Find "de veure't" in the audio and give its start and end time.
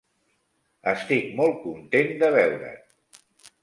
2.25-2.85